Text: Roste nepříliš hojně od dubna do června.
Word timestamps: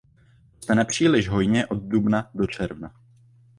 Roste 0.59 0.75
nepříliš 0.75 1.29
hojně 1.29 1.65
od 1.65 1.75
dubna 1.83 2.29
do 2.33 2.47
června. 2.47 2.93